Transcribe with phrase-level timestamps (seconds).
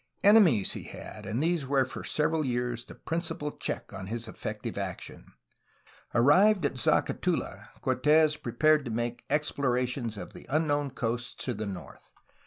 [0.23, 4.27] Ene mies he had, and these were for several years the principal check on his
[4.27, 5.27] effective action.
[6.15, 12.13] Arrived at Zacatula, Cortes prepared to make explorations of the unknown coasts to the north.